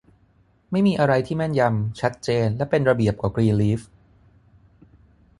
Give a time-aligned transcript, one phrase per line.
[0.71, 3.79] ไม่มีอะไรที่แม่นยำ ชัดเจนและเป็นระเบียบกว่ากรีนลีฟ